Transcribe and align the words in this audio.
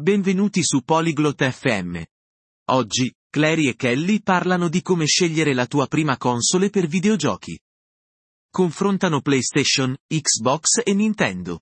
Benvenuti 0.00 0.62
su 0.64 0.80
Polyglot 0.80 1.46
FM. 1.50 2.02
Oggi, 2.70 3.12
Clary 3.28 3.68
e 3.68 3.76
Kelly 3.76 4.22
parlano 4.22 4.70
di 4.70 4.80
come 4.80 5.04
scegliere 5.04 5.52
la 5.52 5.66
tua 5.66 5.86
prima 5.88 6.16
console 6.16 6.70
per 6.70 6.86
videogiochi. 6.86 7.60
Confrontano 8.50 9.20
PlayStation, 9.20 9.94
Xbox 10.06 10.80
e 10.84 10.94
Nintendo. 10.94 11.60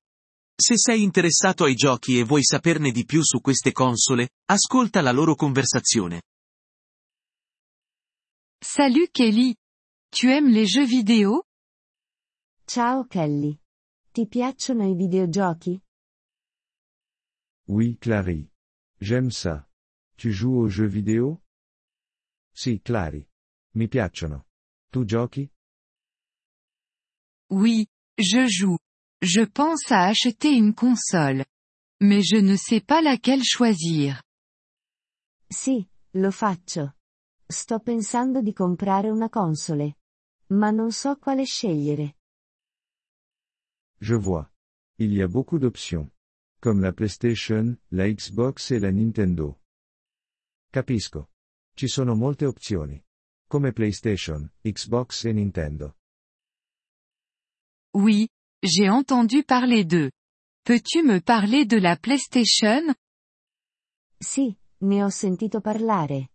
Se 0.54 0.74
sei 0.76 1.02
interessato 1.02 1.64
ai 1.64 1.74
giochi 1.74 2.16
e 2.16 2.22
vuoi 2.22 2.44
saperne 2.44 2.92
di 2.92 3.04
più 3.04 3.24
su 3.24 3.40
queste 3.40 3.72
console, 3.72 4.28
ascolta 4.44 5.00
la 5.00 5.10
loro 5.10 5.34
conversazione. 5.34 6.22
Salut 8.64 9.10
Kelly. 9.10 9.52
Tu 10.10 10.28
aimes 10.28 10.52
les 10.52 10.70
jeux 10.70 10.88
vidéo 10.88 11.42
Ciao 12.64 13.04
Kelly. 13.04 13.58
Ti 14.12 14.28
piacciono 14.28 14.88
i 14.88 14.94
videogiochi? 14.94 15.82
Oui 17.68 17.98
Clary. 18.00 18.50
J'aime 19.00 19.30
ça. 19.30 19.68
Tu 20.16 20.32
joues 20.32 20.56
aux 20.56 20.68
jeux 20.68 20.86
vidéo? 20.86 21.42
Sì 22.54 22.80
Clary. 22.80 23.28
Mi 23.74 23.88
piacciono. 23.88 24.46
Tu 24.90 25.04
giochi? 25.04 25.50
Oui, 27.50 27.86
je 28.16 28.46
joue. 28.48 28.78
Je 29.20 29.44
pense 29.44 29.92
à 29.92 30.06
acheter 30.06 30.54
une 30.56 30.74
console. 30.74 31.44
Mais 32.00 32.22
je 32.22 32.36
ne 32.36 32.56
sais 32.56 32.80
pas 32.80 33.02
laquelle 33.02 33.44
choisir. 33.44 34.22
Sì, 35.50 35.86
lo 36.12 36.30
faccio. 36.30 36.94
Sto 37.46 37.80
pensando 37.80 38.40
di 38.40 38.52
comprare 38.52 39.10
una 39.10 39.28
console. 39.28 39.98
Ma 40.48 40.70
non 40.70 40.90
so 40.90 41.16
quale 41.16 41.44
scegliere. 41.44 42.16
Je 44.00 44.14
vois. 44.14 44.50
Il 44.98 45.12
y 45.12 45.20
a 45.22 45.28
beaucoup 45.28 45.58
d'options. 45.58 46.10
Comme 46.60 46.80
la 46.80 46.92
PlayStation, 46.92 47.78
la 47.90 48.08
Xbox 48.12 48.72
et 48.72 48.80
la 48.80 48.90
Nintendo. 48.90 49.60
Capisco. 50.72 51.30
Ci 51.74 51.86
sono 51.86 52.16
molte 52.16 52.46
opzioni. 52.46 53.00
Come 53.48 53.72
PlayStation, 53.72 54.50
Xbox 54.62 55.24
e 55.26 55.32
Nintendo. 55.32 55.94
Oui, 57.94 58.28
j'ai 58.60 58.88
entendu 58.90 59.44
parler 59.44 59.84
d'eux. 59.84 60.10
Peux-tu 60.64 61.02
me 61.02 61.20
parler 61.20 61.64
de 61.64 61.78
la 61.78 61.96
PlayStation? 61.96 62.92
Sì, 64.18 64.58
ne 64.78 65.04
ho 65.04 65.10
sentito 65.10 65.60
parlare. 65.60 66.32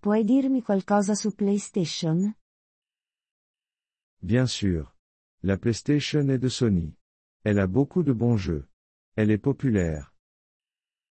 Puoi 0.00 0.24
dirmi 0.24 0.62
qualcosa 0.62 1.14
su 1.14 1.34
PlayStation? 1.34 2.34
Bien 4.22 4.46
sûr. 4.46 4.94
La 5.42 5.58
PlayStation 5.58 6.30
est 6.30 6.40
de 6.40 6.48
Sony. 6.48 6.96
Elle 7.44 7.60
a 7.60 7.66
beaucoup 7.66 8.02
de 8.02 8.14
bons 8.14 8.38
jeux. 8.38 8.66
Elle 9.18 9.30
est 9.30 9.40
populaire. 9.40 10.12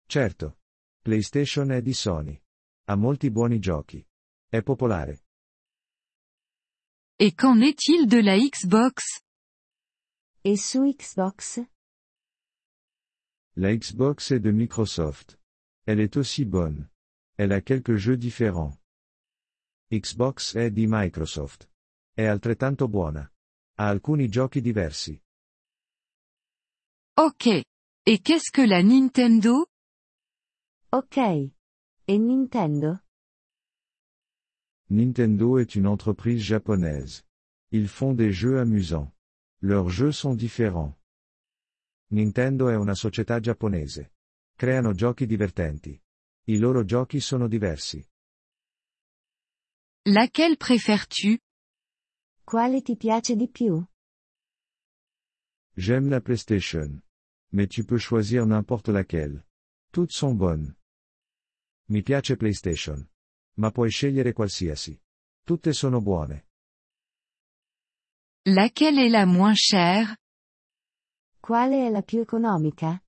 Certo. 0.06 0.58
PlayStation 1.02 1.72
è 1.72 1.82
di 1.82 1.92
Sony. 1.92 2.40
Ha 2.84 2.94
molti 2.94 3.28
buoni 3.30 3.58
giochi. 3.58 4.06
È 4.48 4.62
popolare. 4.62 5.24
Et 7.18 7.34
qu'en 7.34 7.60
est-il 7.60 8.06
de 8.06 8.22
la 8.22 8.36
Xbox? 8.36 9.20
E 10.44 10.56
su 10.56 10.84
Xbox? 10.84 11.60
La 13.56 13.74
Xbox 13.74 14.30
est 14.30 14.42
de 14.42 14.52
Microsoft. 14.52 15.36
Elle 15.84 16.00
est 16.00 16.16
aussi 16.16 16.44
bonne. 16.44 16.88
Elle 17.36 17.52
a 17.52 17.60
quelques 17.60 17.96
jeux 17.96 18.16
différents. 18.16 18.78
Xbox 19.90 20.54
è 20.54 20.70
di 20.70 20.86
Microsoft. 20.86 21.68
È 22.12 22.24
altrettanto 22.24 22.86
buona. 22.86 23.28
Ha 23.74 23.88
alcuni 23.88 24.28
giochi 24.28 24.60
diversi. 24.60 25.20
Ok. 27.14 27.64
Et 28.10 28.22
qu'est-ce 28.22 28.50
que 28.50 28.62
la 28.62 28.82
Nintendo? 28.82 29.66
Ok. 30.92 31.18
E 31.18 32.16
Nintendo? 32.18 33.00
Nintendo 34.88 35.58
est 35.58 35.74
une 35.74 35.86
entreprise 35.86 36.40
japonaise. 36.40 37.22
Ils 37.70 37.86
font 37.86 38.14
des 38.14 38.32
jeux 38.32 38.60
amusants. 38.60 39.12
Leurs 39.60 39.90
jeux 39.90 40.12
sont 40.12 40.34
différents. 40.34 40.96
Nintendo 42.10 42.70
è 42.70 42.76
una 42.76 42.94
società 42.94 43.40
giapponese. 43.40 44.14
Creano 44.56 44.94
giochi 44.94 45.26
divertenti. 45.26 46.00
I 46.44 46.56
loro 46.56 46.84
giochi 46.84 47.20
sono 47.20 47.46
diversi. 47.46 48.02
Laquelle 50.06 50.56
préfères-tu? 50.56 51.36
Quale 52.42 52.80
ti 52.80 52.96
piace 52.96 53.36
di 53.36 53.50
più? 53.50 53.84
J'aime 55.74 56.08
la 56.08 56.22
PlayStation. 56.22 57.02
Mais 57.52 57.66
tu 57.66 57.84
peux 57.84 57.98
choisir 57.98 58.46
n'importe 58.46 58.88
laquelle. 58.88 59.44
Toutes 59.92 60.12
sont 60.12 60.34
bonnes. 60.34 60.74
Mi 61.88 62.02
piace 62.02 62.36
PlayStation. 62.36 63.08
Ma 63.56 63.70
puoi 63.70 63.90
scegliere 63.90 64.32
qualsiasi. 64.32 65.00
Tutte 65.44 65.72
sono 65.72 66.00
buone. 66.00 66.46
Laquelle 68.44 68.98
est 68.98 69.10
la 69.10 69.24
moins 69.26 69.54
chère? 69.54 70.16
Quale 71.40 71.86
è 71.86 71.90
la 71.90 72.02
più 72.02 72.20
economica? 72.20 73.02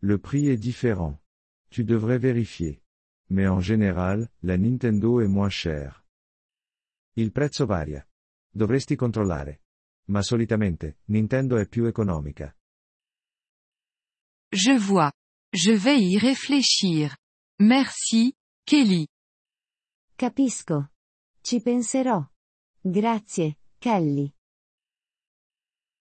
Le 0.00 0.18
prix 0.18 0.48
est 0.48 0.58
différent. 0.60 1.20
Tu 1.68 1.84
devrais 1.84 2.18
vérifier. 2.18 2.82
Mais 3.30 3.48
en 3.48 3.60
général, 3.60 4.28
la 4.42 4.56
Nintendo 4.56 5.20
est 5.20 5.28
moins 5.28 5.50
chère. 5.50 6.04
Il 7.14 7.32
prezzo 7.32 7.66
varia. 7.66 8.06
Dovresti 8.54 8.96
controllare. 8.96 9.60
Ma 10.08 10.22
solitamente, 10.22 10.98
Nintendo 11.06 11.56
è 11.56 11.66
più 11.68 11.84
economica. 11.86 12.54
Je 14.50 14.78
vois. 14.78 15.12
Je 15.54 15.72
vais 15.72 16.00
y 16.00 16.18
réfléchir. 16.18 17.16
Merci, 17.60 18.34
Kelly. 18.64 19.06
Capisco. 20.16 20.90
Ci 21.40 21.60
penserò. 21.60 22.24
Grazie, 22.80 23.58
Kelly. 23.78 24.32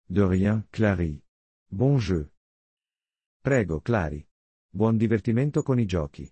De 0.06 0.26
rien, 0.26 0.68
Clary. 0.70 1.24
Bon 1.68 1.98
jeu. 1.98 2.30
Prego, 3.42 3.82
Clary. 3.82 4.26
Buon 4.70 4.98
divertimento 4.98 5.62
con 5.62 5.80
i 5.80 5.86
giochi. 5.86 6.32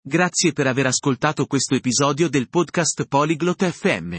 Grazie 0.00 0.52
per 0.52 0.66
aver 0.66 0.86
ascoltato 0.86 1.46
questo 1.46 1.74
episodio 1.74 2.28
del 2.28 2.48
podcast 2.48 3.06
Polyglot 3.06 3.64
FM. 3.64 4.18